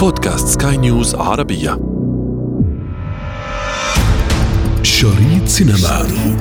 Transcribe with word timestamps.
بودكاست 0.00 0.62
سكاي 0.62 0.76
نيوز 0.76 1.14
عربية. 1.14 1.70
شريط 4.82 5.46
سينما. 5.46 5.76
شريط 5.76 6.40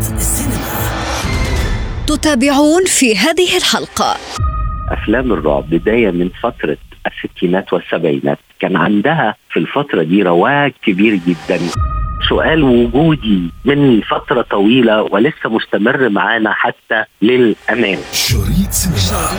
تتابعون 2.08 2.86
في 2.86 3.18
هذه 3.18 3.58
الحلقة. 3.58 4.16
أفلام 4.92 5.32
الرعب 5.32 5.70
بداية 5.70 6.12
من 6.12 6.30
فترة 6.44 6.78
الستينات 7.08 7.74
والسبعينات. 7.74 8.40
كان 8.60 8.76
عندها 8.76 9.36
في 9.54 9.60
الفترة 9.60 10.04
دي 10.04 10.24
رواج 10.24 10.72
كبير 10.86 11.16
جدا. 11.28 11.60
سؤال 12.30 12.64
وجودي 12.64 13.52
من 13.66 14.02
فترة 14.02 14.42
طويلة 14.42 15.02
ولسه 15.02 15.50
مستمر 15.50 16.10
معانا 16.10 16.54
حتى 16.54 17.04
للأمام. 17.22 18.00
شريط 18.14 18.72
سينما. 18.72 19.30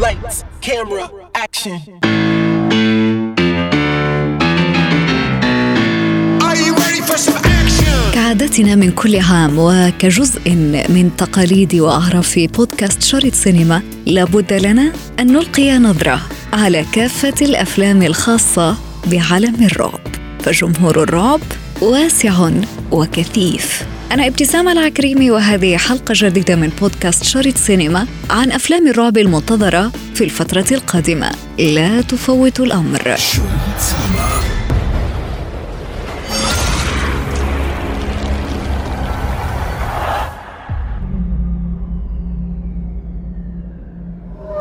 Lights, 0.00 0.44
camera, 0.62 1.06
action. 1.44 2.37
كعادتنا 8.28 8.74
من 8.74 8.90
كل 8.90 9.16
عام 9.16 9.58
وكجزء 9.58 10.50
من 10.88 11.10
تقاليد 11.18 11.74
وأعراف 11.74 12.38
بودكاست 12.38 13.02
شريط 13.02 13.34
سينما 13.34 13.82
لابد 14.06 14.52
لنا 14.52 14.92
أن 15.20 15.26
نلقي 15.26 15.78
نظرة 15.78 16.20
على 16.52 16.84
كافة 16.92 17.34
الأفلام 17.42 18.02
الخاصة 18.02 18.76
بعالم 19.06 19.54
الرعب. 19.64 20.00
فجمهور 20.42 21.02
الرعب 21.02 21.40
واسع 21.80 22.50
وكثيف. 22.90 23.82
أنا 24.12 24.26
ابتسام 24.26 24.68
العكريمي 24.68 25.30
وهذه 25.30 25.76
حلقة 25.76 26.12
جديدة 26.16 26.56
من 26.56 26.70
بودكاست 26.80 27.24
شريط 27.24 27.56
سينما 27.56 28.06
عن 28.30 28.52
أفلام 28.52 28.88
الرعب 28.88 29.18
المنتظرة 29.18 29.92
في 30.14 30.24
الفترة 30.24 30.66
القادمة. 30.72 31.30
لا 31.58 32.00
تفوتوا 32.00 32.64
الأمر. 32.64 33.16
شريط 33.16 33.78
سينما. 33.78 34.37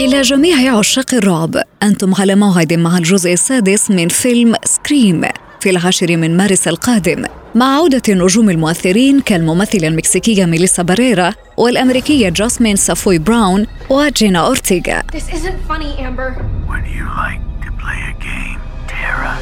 إلى 0.08 0.22
جميع 0.22 0.78
عشاق 0.78 1.14
الرعب 1.14 1.56
أنتم 1.84 2.16
على 2.16 2.36
موعد 2.36 2.74
مع 2.74 2.98
الجزء 2.98 3.34
السادس 3.34 3.92
من 3.92 4.08
فيلم 4.08 4.56
سكريم 4.64 5.22
في 5.60 5.70
العاشر 5.70 6.18
من 6.18 6.38
مارس 6.38 6.68
القادم 6.68 7.24
مع 7.56 7.76
عودة 7.76 8.02
النجوم 8.10 8.50
المؤثرين 8.50 9.20
كالممثلة 9.22 9.88
المكسيكية 9.88 10.46
ميليسا 10.46 10.84
باريرا 10.84 11.34
والأمريكية 11.58 12.30
جاسمين 12.30 12.76
سافوي 12.76 13.18
براون 13.18 13.66
وجينا 13.90 14.40
أورتيغا 14.48 15.04
This 15.12 15.34
isn't 15.34 15.68
funny, 15.72 16.00
Amber. 16.00 16.30
Would 16.70 16.88
you 16.98 17.06
like 17.24 17.42
to 17.66 17.72
play 17.82 18.00
a 18.12 18.16
game, 18.28 18.60
Tara? 18.88 19.38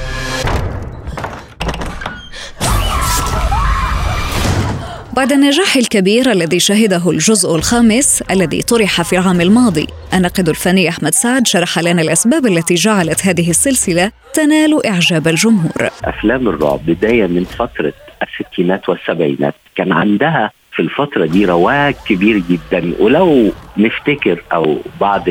بعد 5.16 5.32
النجاح 5.32 5.76
الكبير 5.76 6.32
الذي 6.32 6.60
شهده 6.60 7.10
الجزء 7.10 7.56
الخامس 7.56 8.22
الذي 8.22 8.62
طرح 8.62 9.02
في 9.02 9.20
العام 9.20 9.42
الماضي 9.42 9.88
الناقد 10.14 10.50
الفني 10.50 10.90
أحمد 10.90 11.14
سعد 11.14 11.48
شرح 11.48 11.80
لنا 11.80 12.02
الأسباب 12.02 12.46
التي 12.46 12.76
جعلت 12.76 13.26
هذه 13.26 13.50
السلسلة 13.50 14.12
تنال 14.34 14.86
إعجاب 14.86 15.28
الجمهور. 15.28 15.90
أفلام 16.04 16.48
الرعب 16.48 16.80
بداية 16.86 17.28
من 17.28 17.44
فترة 17.44 17.94
الستينات 18.24 18.90
والسبعينات 18.90 19.56
كان 19.76 19.92
عندها 19.92 20.52
في 20.76 20.82
الفترة 20.82 21.26
دي 21.26 21.46
رواج 21.46 21.96
كبير 22.08 22.44
جدا 22.50 22.94
ولو 23.00 23.52
نفتكر 23.78 24.44
أو 24.54 24.78
بعض 25.02 25.30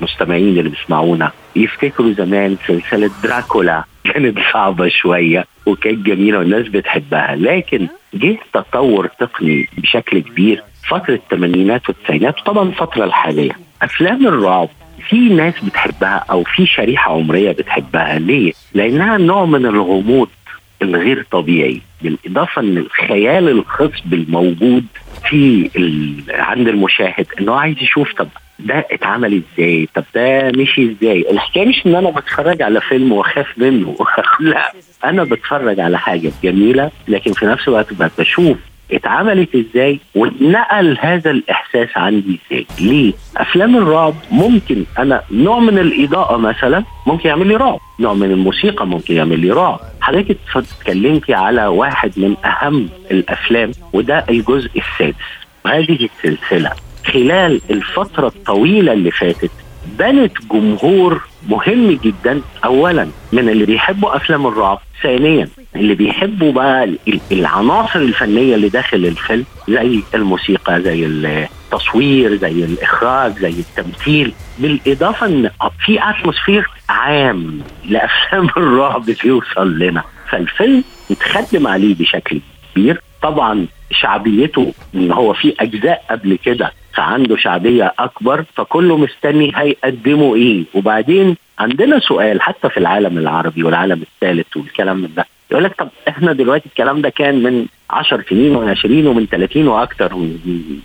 المستمعين 0.00 0.48
اللي 0.48 0.62
بيسمعونا 0.62 1.32
يفتكروا 1.56 2.12
زمان 2.12 2.56
سلسلة 2.66 3.10
دراكولا. 3.22 3.84
كانت 4.04 4.38
صعبة 4.52 4.88
شوية 4.88 5.44
وكانت 5.66 6.06
جميلة 6.06 6.38
والناس 6.38 6.68
بتحبها 6.68 7.36
لكن 7.36 7.88
جه 8.14 8.38
تطور 8.52 9.06
تقني 9.06 9.68
بشكل 9.78 10.18
كبير 10.18 10.62
فترة 10.88 11.14
الثمانينات 11.14 11.88
والتسعينات 11.88 12.38
وطبعا 12.40 12.68
الفترة 12.68 13.04
الحالية 13.04 13.52
أفلام 13.82 14.26
الرعب 14.26 14.68
في 15.08 15.16
ناس 15.16 15.54
بتحبها 15.64 16.24
أو 16.30 16.44
في 16.44 16.66
شريحة 16.66 17.12
عمرية 17.12 17.52
بتحبها 17.52 18.18
ليه؟ 18.18 18.52
لأنها 18.74 19.18
نوع 19.18 19.44
من 19.44 19.66
الغموض 19.66 20.28
الغير 20.82 21.26
طبيعي 21.30 21.80
بالإضافة 22.02 22.62
إن 22.62 22.78
الخيال 22.78 23.48
الخصب 23.48 24.14
الموجود 24.14 24.84
في. 25.28 25.70
عند 26.30 26.68
المشاهد 26.68 27.26
إنه 27.40 27.54
عايز 27.54 27.76
يشوف 27.82 28.12
طب 28.12 28.28
ده 28.58 28.86
اتعمل 28.90 29.42
إزاي؟ 29.42 29.88
طب 29.94 30.04
ده 30.14 30.52
مشي 30.56 30.92
إزاي؟ 30.92 31.30
الحكاية 31.30 31.66
مش 31.66 31.86
إن 31.86 31.94
أنا 31.94 32.10
بتفرج 32.10 32.62
على 32.62 32.80
فيلم 32.80 33.12
وأخاف 33.12 33.58
منه. 33.58 33.96
لا 34.40 34.72
أنا 35.04 35.24
بتفرج 35.24 35.80
على 35.80 35.98
حاجة 35.98 36.32
جميلة 36.42 36.90
لكن 37.08 37.32
في 37.32 37.46
نفس 37.46 37.68
الوقت 37.68 37.94
بشوف 38.18 38.56
اتعملت 38.92 39.54
إزاي 39.54 40.00
واتنقل 40.14 40.98
هذا 41.00 41.30
الإحساس 41.30 41.88
عندي 41.96 42.40
إزاي. 42.46 42.66
ليه؟ 42.80 43.12
أفلام 43.36 43.76
الرعب 43.76 44.14
ممكن 44.30 44.84
أنا 44.98 45.22
نوع 45.30 45.58
من 45.58 45.78
الإضاءة 45.78 46.36
مثلا 46.36 46.84
ممكن 47.06 47.28
يعمل 47.28 47.46
لي 47.46 47.56
رعب 47.56 47.78
نوع 48.00 48.14
من 48.14 48.30
الموسيقى 48.30 48.86
ممكن 48.86 49.14
يعمل 49.14 49.40
لي 49.40 49.50
رعب. 49.50 49.80
حضرتك 50.00 50.36
اتكلمتي 50.56 51.34
على 51.34 51.66
واحد 51.66 52.12
من 52.16 52.36
أهم 52.44 52.88
الأفلام 53.10 53.72
وده 53.92 54.24
الجزء 54.30 54.70
السادس. 54.76 55.16
وهذه 55.64 56.08
السلسلة 56.24 56.72
خلال 57.12 57.60
الفترة 57.70 58.26
الطويلة 58.26 58.92
اللي 58.92 59.10
فاتت 59.10 59.50
بنت 59.98 60.32
جمهور 60.52 61.20
مهم 61.48 61.90
جدا 62.04 62.40
اولا 62.64 63.08
من 63.32 63.48
اللي 63.48 63.64
بيحبوا 63.66 64.16
أفلام 64.16 64.46
الرعب 64.46 64.78
ثانيا 65.02 65.48
اللي 65.76 65.94
بيحبوا 65.94 66.52
بقى 66.52 66.84
ال- 66.84 67.20
العناصر 67.32 67.98
الفنية 67.98 68.54
اللي 68.54 68.68
داخل 68.68 68.96
الفيلم 69.06 69.44
زي 69.68 70.00
الموسيقى 70.14 70.82
زي 70.82 71.06
التصوير 71.06 72.36
زي 72.36 72.64
الإخراج 72.64 73.38
زي 73.38 73.48
التمثيل. 73.50 74.32
بالإضافة 74.58 75.26
إن 75.26 75.50
في 75.86 75.98
اتموسفير 76.10 76.68
عام 76.88 77.60
لأفلام 77.88 78.48
الرعب 78.56 79.04
بيوصل 79.24 79.78
لنا. 79.78 80.02
فالفيلم 80.30 80.84
يتخدم 81.10 81.66
عليه 81.66 81.94
بشكل 81.94 82.40
كبير. 82.74 83.00
طبعا 83.22 83.66
شعبيته 83.90 84.72
إن 84.94 85.12
هو 85.12 85.32
في 85.32 85.54
أجزاء 85.60 86.04
قبل 86.10 86.38
كده 86.44 86.72
فعنده 86.94 87.36
شعبية 87.36 87.94
أكبر 87.98 88.44
فكله 88.54 88.96
مستني 88.96 89.52
هيقدموا 89.54 90.36
إيه. 90.36 90.64
وبعدين 90.74 91.36
عندنا 91.58 91.98
سؤال 91.98 92.42
حتى 92.42 92.68
في 92.68 92.76
العالم 92.76 93.18
العربي 93.18 93.62
والعالم 93.62 94.02
الثالث 94.02 94.56
والكلام 94.56 94.96
من 94.96 95.08
ده. 95.16 95.26
يقول 95.50 95.64
لك 95.64 95.74
طب 95.78 95.88
إحنا 96.08 96.32
دلوقتي 96.32 96.66
الكلام 96.66 97.00
ده 97.00 97.08
كان 97.10 97.42
من 97.42 97.66
10 97.90 98.24
سنين 98.30 98.54
و20 98.54 99.06
ومن 99.06 99.26
30 99.26 99.68
وأكتر 99.68 100.14
من 100.14 100.38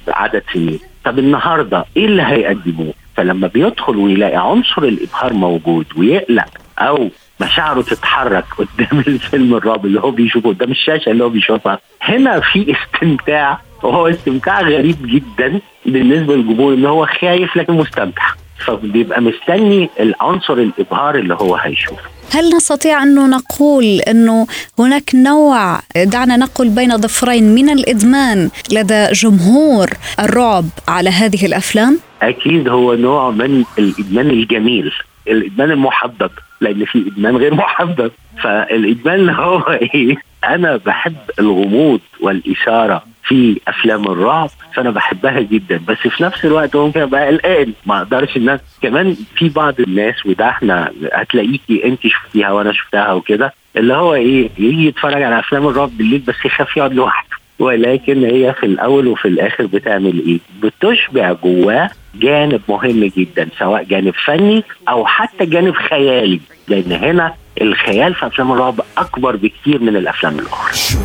عدد 0.08 0.44
سنين. 0.54 0.80
طب 1.06 1.20
النهارده 1.20 1.86
إيه 1.98 2.06
اللي 2.06 2.24
هيقدموه؟ 2.24 2.94
فلما 3.16 3.48
بيدخل 3.48 3.98
ويلاقي 3.98 4.50
عنصر 4.50 4.84
الإبهار 4.84 5.34
موجود 5.34 5.86
ويقلق 5.98 6.50
أو 6.80 7.10
مشاعره 7.42 7.82
تتحرك 7.82 8.46
قدام 8.58 9.00
الفيلم 9.08 9.56
الرعب 9.56 9.86
اللي 9.86 10.02
هو 10.02 10.12
بيشوفه 10.12 10.50
قدام 10.50 10.72
الشاشة 10.72 11.10
اللي 11.10 11.24
هو 11.24 11.30
بيشوفها 11.30 11.80
هنا 12.02 12.40
في 12.40 12.76
استمتاع 12.76 13.62
وهو 13.84 14.08
استمتاع 14.08 14.62
غريب 14.62 14.98
جدا 15.04 15.60
بالنسبة 15.86 16.36
للجمهور 16.36 16.74
إن 16.74 16.86
هو 16.86 17.08
خايف 17.22 17.58
لكن 17.58 17.74
مستمتع. 17.74 18.24
فبيبقى 18.66 19.22
مستني 19.22 19.90
العنصر 20.00 20.54
الإبهار 20.54 21.16
اللي 21.16 21.34
هو 21.34 21.56
هيشوفه. 21.56 22.02
هل 22.34 22.56
نستطيع 22.56 23.04
أن 23.04 23.30
نقول 23.30 23.84
أنه 23.84 24.48
هناك 24.80 25.16
نوع 25.16 25.80
دعنا 25.96 26.38
نقول 26.38 26.70
بين 26.70 26.96
ضفرين 26.96 27.56
من 27.56 27.70
الإدمان 27.70 28.50
لدى 28.72 29.06
جمهور 29.14 29.88
الرعب 30.20 30.66
على 30.88 31.10
هذه 31.10 31.46
الأفلام؟ 31.46 32.00
أكيد 32.22 32.70
هو 32.70 32.94
نوع 32.94 33.32
من 33.32 33.64
الإدمان 33.80 34.30
الجميل. 34.30 34.92
الإدمان 35.28 35.72
المحبب 35.72 36.32
لأن 36.62 36.86
في 36.86 37.06
إدمان 37.08 37.38
غير 37.38 37.54
محبب. 37.56 38.12
فالإدمان 38.44 39.16
اللي 39.20 39.32
هو 39.32 39.62
إيه؟ 39.96 40.16
أنا 40.44 40.80
بحب 40.86 41.16
الغموض 41.40 42.00
والاثاره 42.22 43.04
في 43.30 43.60
أفلام 43.68 44.06
الرعب 44.06 44.50
فأنا 44.76 44.90
بحبها 44.92 45.40
جدا. 45.42 45.82
بس 45.88 45.98
في 45.98 46.24
نفس 46.24 46.46
الوقت 46.46 46.76
ممكن 46.76 47.02
ابقى 47.02 47.28
قلقان 47.28 47.74
ما 47.86 47.98
أقدرش 47.98 48.38
إن 48.38 48.58
أنا- 48.58 48.62
كمان 48.82 49.16
في 49.36 49.50
بعض 49.50 49.80
الناس 49.80 50.26
وده 50.26 50.50
إحنا 50.50 50.92
هتلاقيكي 51.14 51.86
انت 51.86 52.08
شفتيها 52.08 52.52
وأنا 52.52 52.74
شفتها 52.74 53.14
وكده 53.14 53.54
اللي 53.78 53.94
هو 53.94 54.14
إيه 54.14 54.50
يجي 54.58 54.88
يتفرج 54.88 55.22
على 55.22 55.40
أفلام 55.40 55.68
الرعب 55.68 55.90
بالليل 55.98 56.20
بس 56.20 56.36
يخاف 56.46 56.78
يقعد 56.78 56.94
لوحده. 56.94 57.30
ولكن 57.60 58.24
هي 58.24 58.54
في 58.54 58.66
الأول 58.66 59.08
وفي 59.08 59.28
الآخر 59.28 59.66
بتعمل 59.66 60.22
إيه؟ 60.28 60.40
بتشبع 60.64 61.34
جواه 61.44 61.90
جانب 62.16 62.62
مهم 62.70 63.12
جدا 63.18 63.48
سواء 63.60 63.84
جانب 63.84 64.14
فني 64.26 64.64
أو 64.90 65.06
حتى 65.06 65.46
جانب 65.46 65.74
خيالي. 65.76 66.40
لأن 66.68 66.92
هنا 66.92 67.34
الخيال 67.62 68.16
في 68.16 68.26
أفلام 68.28 68.52
الرعب 68.52 68.82
أكبر 68.98 69.36
بكتير 69.36 69.82
من 69.82 69.96
الأفلام 69.96 70.40
الأخرى. 70.40 71.00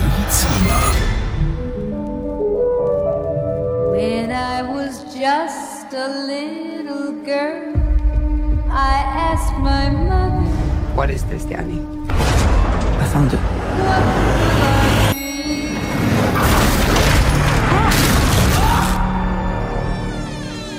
Just 5.24 5.88
a 5.94 6.08
little 6.32 7.12
girl, 7.24 7.72
I 8.70 8.94
asked 9.28 9.56
my 9.70 9.88
mother, 9.88 10.44
What 10.98 11.08
is 11.16 11.22
this, 11.30 11.44
Danny? 11.44 11.80
I 13.02 13.06
found 13.12 13.32
it. 13.32 13.40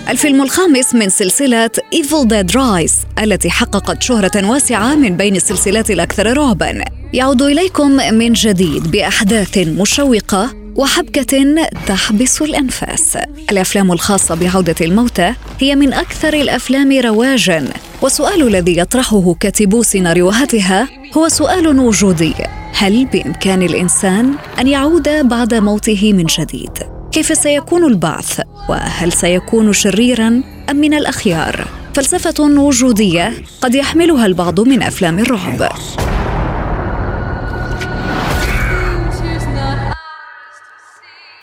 الفيلم 0.09 0.41
الخامس 0.41 0.95
من 0.95 1.09
سلسلة 1.09 1.69
Evil 1.95 2.27
Dead 2.27 2.55
Rise 2.55 3.19
التي 3.23 3.49
حققت 3.49 4.03
شهرة 4.03 4.49
واسعة 4.49 4.95
من 4.95 5.17
بين 5.17 5.35
السلسلات 5.35 5.91
الأكثر 5.91 6.37
رعباً 6.37 6.83
يعود 7.13 7.41
إليكم 7.41 7.91
من 7.91 8.33
جديد 8.33 8.91
بأحداث 8.91 9.57
مشوقة 9.57 10.64
وحبكة 10.75 11.55
تحبس 11.87 12.41
الأنفاس. 12.41 13.17
الأفلام 13.51 13.91
الخاصة 13.91 14.35
بعودة 14.35 14.75
الموتى 14.81 15.33
هي 15.59 15.75
من 15.75 15.93
أكثر 15.93 16.33
الأفلام 16.33 16.91
رواجاً 16.91 17.67
والسؤال 18.01 18.47
الذي 18.47 18.77
يطرحه 18.77 19.33
كاتبو 19.33 19.83
سيناريوهاتها 19.83 20.87
هو 21.17 21.27
سؤال 21.27 21.79
وجودي. 21.79 22.33
هل 22.73 23.05
بإمكان 23.05 23.61
الإنسان 23.61 24.33
أن 24.59 24.67
يعود 24.67 25.09
بعد 25.27 25.53
موته 25.53 26.13
من 26.13 26.25
جديد؟ 26.25 26.77
كيف 27.11 27.37
سيكون 27.37 27.85
البعث؟ 27.85 28.41
وهل 28.69 29.11
سيكون 29.11 29.73
شريرا 29.73 30.43
أم 30.69 30.75
من 30.75 30.93
الأخيار؟ 30.93 31.67
فلسفة 31.93 32.43
وجودية 32.43 33.33
قد 33.61 33.75
يحملها 33.75 34.25
البعض 34.25 34.59
من 34.59 34.83
أفلام 34.83 35.19
الرعب. 35.19 35.69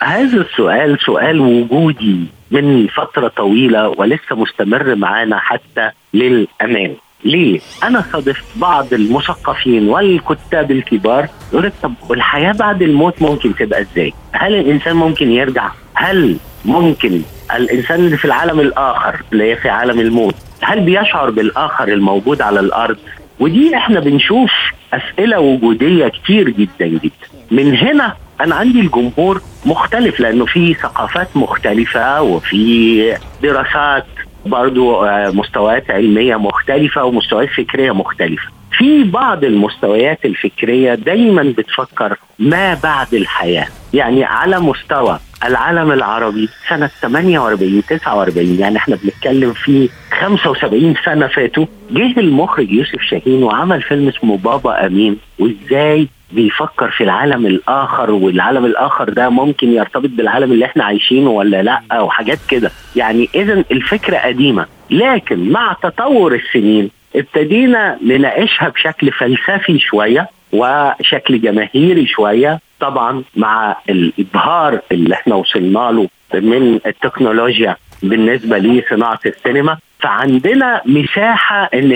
هذا 0.03 0.41
السؤال 0.41 0.99
سؤال 1.07 1.41
وجودي 1.41 2.27
من 2.51 2.87
فترة 2.87 3.29
طويلة 3.29 3.89
ولسه 3.89 4.37
مستمر 4.37 4.95
معانا 4.95 5.39
حتى 5.39 5.91
للأمام 6.15 6.95
ليه؟ 7.25 7.61
أنا 7.85 8.05
صادفت 8.13 8.45
بعض 8.57 8.95
المثقفين 8.95 9.89
والكتاب 9.89 10.71
الكبار 10.71 11.29
يقول 11.53 11.65
لك 11.65 11.73
طب 11.83 11.93
والحياة 12.09 12.53
بعد 12.53 12.83
الموت 12.83 13.23
ممكن 13.23 13.55
تبقى 13.55 13.81
إزاي؟ 13.81 14.13
هل 14.33 14.55
الإنسان 14.55 14.97
ممكن 14.97 15.31
يرجع؟ 15.31 15.71
هل 15.95 16.37
ممكن 16.65 17.23
الإنسان 17.55 18.01
اللي 18.01 18.17
في 18.17 18.25
العالم 18.25 18.61
الآخر 18.61 19.21
اللي 19.33 19.51
هي 19.53 19.57
في 19.57 19.69
عالم 19.69 20.01
الموت 20.01 20.35
هل 20.63 20.81
بيشعر 20.81 21.31
بالآخر 21.31 21.89
الموجود 21.89 22.43
على 22.43 22.61
الأرض؟ 22.61 22.97
ودي 23.41 23.77
إحنا 23.77 24.01
بنشوف 24.01 24.51
أسئلة 24.95 25.41
وجودية 25.41 26.09
كتير 26.09 26.51
جدا 26.51 26.87
جدا 26.87 27.11
من 27.51 27.77
هنا 27.77 28.15
أنا 28.41 28.55
عندي 28.55 28.81
الجمهور 28.81 29.43
مختلف 29.67 30.21
لأنه 30.21 30.47
في 30.47 30.75
ثقافات 30.75 31.29
مختلفة 31.37 32.23
وفي 32.23 33.17
دراسات 33.43 34.07
برضو 34.47 35.05
آه، 35.05 35.31
مستويات 35.31 35.91
علمية 35.91 36.37
مختلفة 36.37 37.05
ومستويات 37.05 37.49
فكرية 37.49 37.93
مختلفة. 37.93 38.49
في 38.79 39.05
بعض 39.05 39.45
المستويات 39.45 40.25
الفكرية 40.25 40.95
دايما 40.95 41.55
بتفكر 41.59 42.17
ما 42.39 42.75
بعد 42.83 43.15
الحياة. 43.15 43.67
يعني 43.95 44.25
على 44.25 44.61
مستوى 44.61 45.19
العالم 45.45 45.93
العربي 45.93 46.49
سنة 46.69 46.87
48 47.01 47.83
49 47.87 48.59
يعني 48.59 48.77
إحنا 48.77 48.97
بنتكلم 49.05 49.53
في 49.53 49.89
75 50.21 50.95
سنة 51.05 51.27
فاتوا 51.27 51.67
جه 51.91 52.21
المخرج 52.21 52.71
يوسف 52.71 53.01
شاهين 53.03 53.43
وعمل 53.43 53.83
فيلم 53.83 54.09
اسمه 54.09 54.37
بابا 54.39 54.87
أمين 54.87 55.17
وإزاي 55.39 56.09
بيفكر 56.33 56.91
في 56.91 57.05
العالم 57.05 57.47
الآخر 57.47 58.11
والعالم 58.11 58.65
الآخر 58.65 59.09
ده 59.11 59.29
ممكن 59.29 59.73
يرتبط 59.73 60.09
بالعالم 60.11 60.53
اللي 60.53 60.65
إحنا 60.65 60.85
عايشينه 60.85 61.31
ولا 61.31 61.63
لأ 61.63 62.01
وحاجات 62.01 62.39
كده. 62.49 62.71
يعني 62.97 63.29
اذا 63.35 63.65
الفكرة 63.73 64.17
قديمة. 64.17 64.67
لكن 64.91 65.53
مع 65.53 65.77
تطور 65.83 66.35
السنين 66.35 66.91
ابتدينا 67.17 67.99
نناقشها 68.07 68.69
بشكل 68.69 69.13
فلسفي 69.13 69.79
شوية 69.79 70.29
وشكل 70.53 71.41
جماهيري 71.41 72.07
شوية. 72.07 72.61
طبعا 72.81 73.23
مع 73.37 73.77
الإبهار 73.91 74.81
اللي 74.93 75.15
إحنا 75.15 75.35
وصلنا 75.35 75.91
له 75.93 76.09
من 76.35 76.81
التكنولوجيا 76.87 77.77
بالنسبة 78.03 78.59
لصناعة 78.59 79.21
السينما 79.27 79.79
فعندنا 80.03 80.81
مساحة 80.87 81.65
إن 81.75 81.93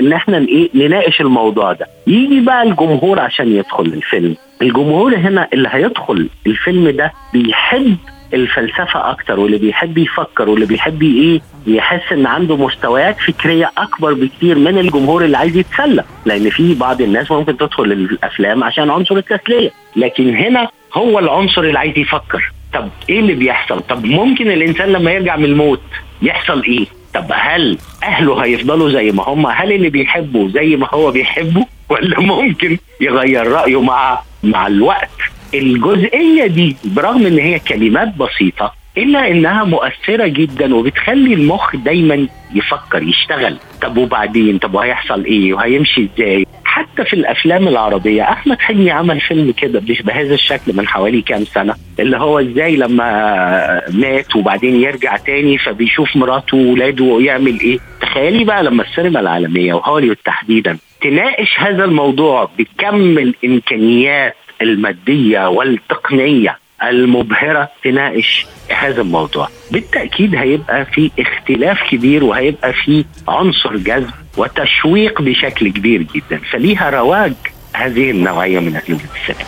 إن 0.00 0.12
إحنا 0.12 0.38
إيه 0.38 0.68
نناقش 0.74 1.20
الموضوع 1.20 1.72
ده. 1.72 1.86
يجي 2.06 2.40
بقى 2.40 2.62
الجمهور 2.62 3.20
عشان 3.20 3.52
يدخل 3.56 3.84
الفيلم. 3.84 4.36
الجمهور 4.62 5.16
هنا 5.16 5.48
اللي 5.52 5.68
هيدخل 5.72 6.28
الفيلم 6.46 6.88
ده 6.90 7.12
بيحب 7.32 7.96
الفلسفة 8.34 9.10
أكتر 9.10 9.40
واللي 9.40 9.58
بيحب 9.58 9.98
يفكر 9.98 10.48
واللي 10.48 10.66
بيحب 10.66 11.02
إيه 11.02 11.40
يحس 11.66 12.12
إن 12.12 12.26
عنده 12.26 12.56
مستويات 12.56 13.16
فكرية 13.20 13.70
أكبر 13.78 14.14
بكتير 14.14 14.58
من 14.58 14.78
الجمهور 14.78 15.24
اللي 15.24 15.36
عايز 15.36 15.56
يتسلى. 15.56 16.04
لأن 16.26 16.50
في 16.50 16.74
بعض 16.74 17.00
الناس 17.02 17.30
ممكن 17.30 17.56
تدخل 17.56 17.84
الأفلام 17.84 18.64
عشان 18.64 18.90
عنصر 18.90 19.16
التسلية. 19.16 19.70
لكن 19.96 20.36
هنا 20.36 20.68
هو 20.94 21.18
العنصر 21.18 21.60
اللي 21.62 21.78
عايز 21.78 21.98
يفكر. 21.98 22.52
طب 22.74 22.88
إيه 23.10 23.20
اللي 23.20 23.34
بيحصل؟ 23.34 23.80
طب 23.80 24.04
ممكن 24.04 24.50
الإنسان 24.50 24.88
لما 24.92 25.10
يرجع 25.10 25.36
من 25.36 25.44
الموت 25.44 25.80
يحصل 26.22 26.62
إيه؟ 26.62 26.86
طب 27.14 27.26
هل 27.32 27.78
أهله 28.02 28.44
هيفضلوا 28.44 28.90
زي 28.90 29.10
ما 29.12 29.22
هم؟ 29.28 29.46
هل 29.46 29.72
اللي 29.72 29.90
بيحبه 29.90 30.48
زي 30.48 30.76
ما 30.76 30.88
هو 30.94 31.10
بيحبه؟ 31.10 31.66
ولا 31.88 32.20
ممكن 32.20 32.78
يغير 33.00 33.46
رأيه 33.46 33.82
مع 33.82 34.20
مع 34.44 34.66
الوقت؟ 34.66 35.10
الجزئية 35.54 36.46
دي 36.46 36.76
برغم 36.84 37.26
إن 37.26 37.38
هي 37.38 37.58
كلمات 37.58 38.14
بسيطة 38.16 38.72
إلا 38.98 39.30
إنها 39.30 39.64
مؤثرة 39.64 40.26
جدا 40.26 40.74
وبتخلي 40.74 41.34
المخ 41.34 41.76
دايما 41.76 42.26
يفكر 42.54 43.02
يشتغل. 43.02 43.56
طب 43.82 43.96
وبعدين؟ 43.96 44.58
طب 44.58 44.74
وهيحصل 44.74 45.24
إيه؟ 45.24 45.54
وهيمشي 45.54 46.08
إزاي؟ 46.16 46.46
حتى 46.68 47.04
في 47.04 47.14
الأفلام 47.14 47.68
العربية. 47.68 48.22
أحمد 48.22 48.60
حلمي 48.60 48.90
عمل 48.90 49.20
فيلم 49.20 49.52
كده 49.52 49.82
بهذا 50.04 50.34
الشكل 50.34 50.76
من 50.76 50.88
حوالي 50.88 51.22
كام 51.22 51.44
سنة 51.44 51.74
اللي 52.00 52.16
هو 52.16 52.38
إزاي 52.40 52.76
لما 52.76 53.82
مات 53.94 54.36
وبعدين 54.36 54.82
يرجع 54.82 55.16
تاني 55.16 55.58
فبيشوف 55.58 56.16
مراته 56.16 56.56
وولاده 56.56 57.04
ويعمل 57.04 57.60
إيه. 57.60 57.78
تخيلي 58.00 58.44
بقى 58.44 58.62
لما 58.62 58.82
السينما 58.82 59.20
العالمية 59.20 59.74
وهوليوود 59.74 60.16
تحديدا 60.24 60.78
تناقش 61.02 61.58
هذا 61.58 61.84
الموضوع 61.84 62.50
بكم 62.58 63.18
الإمكانيات 63.18 64.34
المادية 64.62 65.48
والتقنية. 65.48 66.58
المبهره 66.82 67.68
تناقش 67.84 68.46
هذا 68.68 69.00
الموضوع 69.00 69.48
بالتاكيد 69.70 70.34
هيبقى 70.34 70.84
في 70.84 71.10
اختلاف 71.18 71.78
كبير 71.90 72.24
وهيبقى 72.24 72.72
في 72.72 73.04
عنصر 73.28 73.76
جذب 73.76 74.10
وتشويق 74.36 75.22
بشكل 75.22 75.72
كبير 75.72 76.02
جدا 76.02 76.40
فليها 76.52 76.90
رواج 76.90 77.32
هذه 77.72 78.10
النوعيه 78.10 78.58
من 78.60 78.76
افلام 78.76 78.98
السينما? 79.14 79.44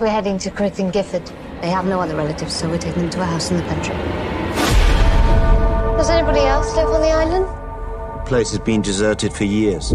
We're 0.00 0.16
heading 0.18 0.38
to 0.44 0.50
Crith 0.50 0.78
and 0.78 0.92
Gifford. 0.96 1.26
They 1.62 1.70
have 1.76 1.86
no 1.92 2.00
other 2.00 2.16
relatives, 2.16 2.52
so 2.58 2.62
we're 2.70 2.84
taking 2.86 3.02
them 3.02 3.10
to 3.16 3.20
a 3.20 3.28
house 3.32 3.50
in 3.50 3.56
the 3.60 3.66
country. 3.72 3.96
Does 5.98 6.10
anybody 6.16 6.44
else 6.54 6.68
live 6.78 6.90
on 6.96 7.02
the 7.06 7.12
island? 7.22 7.44
The 8.18 8.24
place 8.30 8.50
has 8.54 8.62
been 8.70 8.82
deserted 8.90 9.32
for 9.32 9.44
years. 9.44 9.94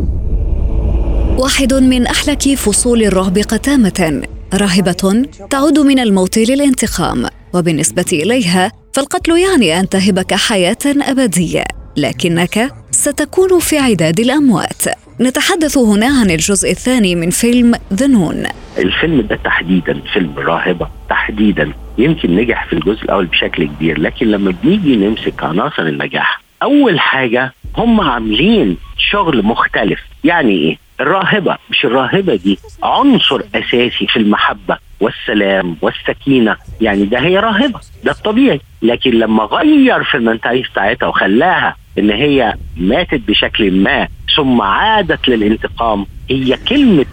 واحد 1.38 1.74
من 1.74 2.08
احلك 2.08 2.56
فصول 2.56 3.04
الرعب 3.04 3.38
قتامه 3.38 4.28
راهبة 4.56 5.26
تعود 5.50 5.80
من 5.80 6.00
الموت 6.00 6.38
للانتقام 6.38 7.26
وبالنسبة 7.54 8.06
إليها 8.14 8.72
فالقتل 8.94 9.32
يعني 9.38 9.80
أن 9.80 9.90
تهبك 9.90 10.34
حياة 10.34 10.78
أبدية 10.86 11.64
لكنك 11.98 12.72
ستكون 12.92 13.60
في 13.60 13.78
عداد 13.78 14.20
الأموات. 14.20 14.84
نتحدث 15.22 15.78
هنا 15.78 16.06
عن 16.06 16.32
الجزء 16.32 16.72
الثاني 16.72 17.16
من 17.16 17.30
فيلم 17.30 17.76
ذنون 17.94 18.44
الفيلم 18.78 19.22
ده 19.22 19.36
تحديدا 19.36 20.02
فيلم 20.14 20.34
الراهبه 20.38 20.88
تحديدا 21.10 21.72
يمكن 21.98 22.36
نجح 22.36 22.66
في 22.66 22.74
الجزء 22.74 23.04
الأول 23.04 23.26
بشكل 23.26 23.68
كبير 23.68 24.00
لكن 24.00 24.28
لما 24.28 24.54
بنيجي 24.64 24.96
نمسك 24.96 25.44
عناصر 25.44 25.82
النجاح 25.82 26.42
أول 26.64 27.00
حاجة 27.00 27.54
هم 27.78 28.02
عاملين 28.02 28.78
شغل 29.12 29.44
مختلف. 29.46 30.00
يعني 30.24 30.52
إيه؟ 30.52 30.78
الراهبة 31.02 31.58
مش 31.70 31.86
الراهبة 31.86 32.36
دي 32.36 32.60
عنصر 32.84 33.42
أساسي 33.56 34.08
في 34.08 34.16
المحبة 34.20 34.78
والسلام 35.00 35.78
والسكينة. 35.82 36.56
يعني 36.82 37.06
ده 37.06 37.20
هي 37.20 37.40
راهبة 37.40 37.80
ده 38.04 38.12
الطبيعي. 38.12 38.62
لكن 38.82 39.12
لما 39.12 39.44
غير 39.44 40.04
في 40.04 40.18
المنتهي 40.18 40.62
بتاعتها 40.62 41.08
وخلاها 41.08 41.76
إن 42.00 42.10
هي 42.12 42.54
ماتت 42.78 43.22
بشكل 43.28 43.72
ما 43.72 44.08
ثم 44.38 44.62
عادت 44.62 45.28
للانتقام 45.28 46.06
هي 46.30 46.58
كلمة 46.70 47.06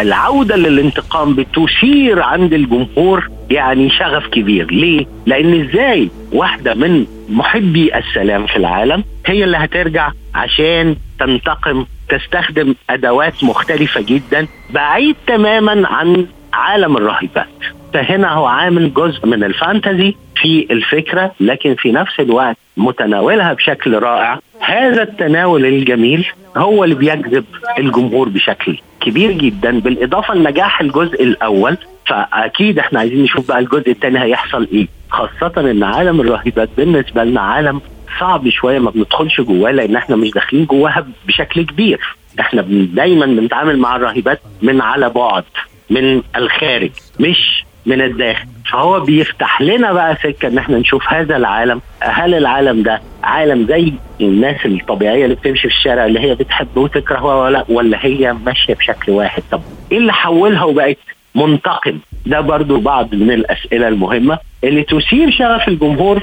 العودة 0.00 0.56
للانتقام 0.56 1.34
بتثير 1.34 2.22
عند 2.22 2.52
الجمهور 2.52 3.28
يعني 3.50 3.90
شغف 3.90 4.26
كبير. 4.26 4.70
ليه؟ 4.70 5.06
لأن 5.26 5.60
إزاي 5.68 6.10
واحدة 6.32 6.74
من 6.74 7.06
محبي 7.28 7.98
السلام 7.98 8.46
في 8.46 8.56
العالم 8.56 9.04
هي 9.26 9.44
اللي 9.44 9.56
هترجع 9.56 10.10
عشان 10.34 10.96
تنتقم 11.20 11.86
تستخدم 12.18 12.74
أدوات 12.90 13.44
مختلفة 13.44 14.00
جدا 14.00 14.46
بعيد 14.70 15.16
تماما 15.26 15.88
عن 15.88 16.26
عالم 16.52 16.96
الراهبات 16.96 17.46
فهنا 17.94 18.32
هو 18.32 18.46
عامل 18.46 18.94
جزء 18.94 19.26
من 19.26 19.44
الفانتزي 19.44 20.14
في 20.36 20.66
الفكرة 20.70 21.32
لكن 21.40 21.74
في 21.74 21.92
نفس 21.92 22.20
الوقت 22.20 22.56
متناولها 22.76 23.52
بشكل 23.52 23.98
رائع. 23.98 24.38
هذا 24.60 25.02
التناول 25.02 25.66
الجميل 25.66 26.26
هو 26.56 26.84
اللي 26.84 26.94
بيجذب 26.94 27.44
الجمهور 27.78 28.28
بشكل 28.28 28.78
كبير 29.00 29.32
جدا 29.32 29.80
بالإضافة 29.80 30.34
لنجاح 30.34 30.80
الجزء 30.80 31.22
الأول. 31.22 31.76
فأكيد 32.06 32.78
إحنا 32.78 33.00
عايزين 33.00 33.22
نشوف 33.22 33.48
بقى 33.48 33.58
الجزء 33.58 33.90
الثاني 33.90 34.22
هيحصل 34.22 34.68
إيه 34.72 34.88
خاصة 35.10 35.70
إن 35.70 35.82
عالم 35.82 36.20
الراهبات 36.20 36.68
بالنسبة 36.76 37.24
لنا 37.24 37.40
عالم 37.40 37.80
صعب 38.20 38.48
شوية 38.48 38.78
ما 38.78 38.90
بندخلش 38.90 39.40
جواه 39.40 39.70
لأن 39.70 39.96
إحنا 39.96 40.16
مش 40.16 40.30
داخلين 40.30 40.64
جواها 40.64 41.06
بشكل 41.28 41.66
كبير. 41.66 42.00
إحنا 42.40 42.62
دايما 42.68 43.26
بنتعامل 43.26 43.78
مع 43.78 43.96
الراهبات 43.96 44.40
من 44.62 44.80
على 44.80 45.10
بعد 45.10 45.44
من 45.90 46.22
الخارج 46.36 46.90
مش 47.20 47.64
من 47.86 48.00
الداخل. 48.00 48.46
فهو 48.72 49.00
بيفتح 49.00 49.62
لنا 49.62 49.92
بقى 49.92 50.16
سكة 50.22 50.48
إن 50.48 50.58
إحنا 50.58 50.78
نشوف 50.78 51.12
هذا 51.12 51.36
العالم. 51.36 51.80
هل 52.00 52.34
العالم 52.34 52.82
ده 52.82 53.00
عالم 53.22 53.66
زي 53.66 53.92
الناس 54.20 54.66
الطبيعية 54.66 55.24
اللي 55.24 55.34
بتمشي 55.36 55.68
في 55.68 55.74
الشارع 55.74 56.06
اللي 56.06 56.20
هي 56.20 56.34
بتحب 56.34 56.76
وتكره 56.76 57.42
ولا 57.42 57.64
ولا 57.68 57.98
هي 58.06 58.32
ماشية 58.32 58.74
بشكل 58.74 59.12
واحد؟ 59.12 59.42
طب 59.50 59.60
إيه 59.92 59.98
اللي 59.98 60.12
حولها 60.12 60.64
وبقت 60.64 60.96
منتقم؟ 61.34 61.98
ده 62.26 62.40
برضو 62.40 62.80
بعض 62.80 63.14
من 63.14 63.30
الأسئلة 63.30 63.88
المهمة 63.88 64.38
اللي 64.64 64.82
تثير 64.82 65.30
شغف 65.30 65.68
الجمهور 65.68 66.20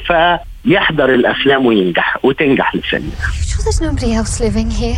فيحضر 0.63 1.13
الافلام 1.13 1.65
وينجح 1.65 2.17
وتنجح 2.25 2.73
الفيلم 2.73 3.11
sure 3.47 3.63
there's 3.63 3.81
nobody 3.81 4.13
else 4.13 4.39
living 4.39 4.69
here? 4.69 4.97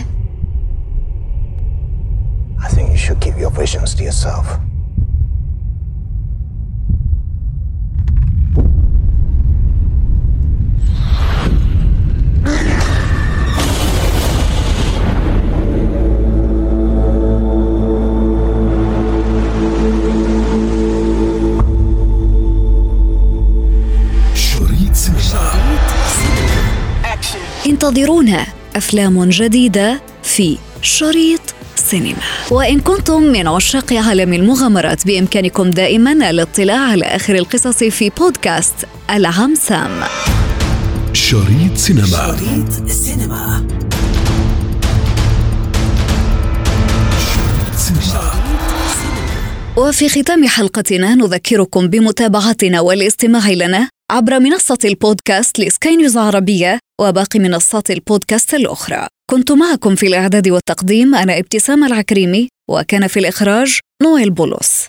I 2.66 2.68
think 2.70 2.92
you 2.92 2.98
should 2.98 3.20
keep 3.20 3.38
your 3.38 3.52
visions 3.52 3.94
to 3.96 4.04
yourself. 4.04 4.46
انتظرونا 27.84 28.46
أفلام 28.76 29.30
جديدة 29.30 30.02
في 30.24 30.58
شريط 30.82 31.42
سينما. 31.76 32.16
وإن 32.52 32.80
كنتم 32.80 33.24
من 33.24 33.48
عشاق 33.48 33.94
عالم 33.94 34.34
المغامرات 34.34 35.08
بإمكانكم 35.08 35.70
دائما 35.70 36.30
الاطلاع 36.30 36.80
على 36.80 37.06
آخر 37.06 37.36
القصص 37.36 37.84
في 37.84 38.10
بودكاست 38.10 38.76
العم 39.10 39.56
سام 39.56 40.04
شريط 41.14 41.78
سينما 41.78 42.38
سينما. 42.88 43.68
شريط 47.34 47.78
سينما. 47.78 48.32
وفي 49.78 50.10
ختام 50.10 50.48
حلقتنا 50.48 51.16
نذكركم 51.16 51.88
بمتابعتنا 51.88 52.82
والاستماع 52.82 53.50
لنا 53.50 53.90
عبر 54.12 54.40
منصة 54.40 54.78
البودكاست 54.86 55.60
لسكاي 55.60 55.96
نيوز 55.96 56.18
عربية 56.18 56.80
وباقي 57.10 57.40
منصات 57.40 57.92
البودكاست 57.92 58.54
الأخرى. 58.54 59.08
كنت 59.30 59.52
معكم 59.52 59.96
في 59.96 60.08
الإعداد 60.08 60.50
والتقديم 60.50 61.16
أنا 61.16 61.40
ابتسام 61.40 61.84
العكريمي 61.84 62.48
وكان 62.70 63.08
في 63.08 63.20
الإخراج 63.20 63.80
نويل 64.04 64.30
بولس 64.32 64.88